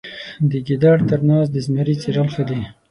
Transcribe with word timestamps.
د 0.49 0.51
ګیدړ 0.67 0.97
تر 1.09 1.19
ناز 1.29 1.45
د 1.51 1.57
زمري 1.65 1.95
څیرل 2.01 2.27
ښه 2.33 2.43
دي. 2.49 2.59